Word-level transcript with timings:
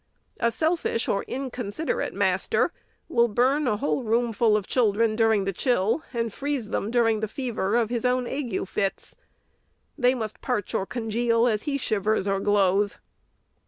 A 0.39 0.49
selfish 0.49 1.07
or 1.07 1.23
inconsiderate 1.27 2.15
mas 2.15 2.47
ter 2.47 2.71
will 3.07 3.27
burn 3.27 3.67
a 3.67 3.77
whole 3.77 4.01
roomful 4.01 4.57
of 4.57 4.65
children 4.65 5.15
during 5.15 5.45
the 5.45 5.53
chill, 5.53 6.01
and 6.11 6.33
freeze 6.33 6.71
them 6.71 6.89
during 6.89 7.19
the 7.19 7.27
fever, 7.27 7.75
of 7.75 7.91
his 7.91 8.03
own 8.03 8.25
ague 8.25 8.67
fits. 8.67 9.15
They 9.99 10.15
must 10.15 10.41
parch 10.41 10.73
or 10.73 10.87
congeal, 10.87 11.45
as 11.47 11.63
he 11.69 11.77
shivers 11.77 12.27
or 12.27 12.39
glows. 12.39 12.97